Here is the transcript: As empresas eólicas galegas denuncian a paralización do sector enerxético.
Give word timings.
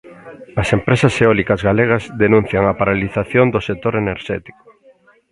As 0.61 0.67
empresas 0.77 1.13
eólicas 1.23 1.61
galegas 1.69 2.03
denuncian 2.23 2.63
a 2.67 2.77
paralización 2.79 3.45
do 3.53 3.59
sector 3.67 3.93
enerxético. 4.03 4.63